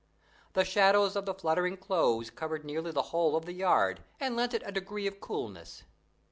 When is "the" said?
0.53-0.65, 1.27-1.33, 2.89-3.03, 3.45-3.53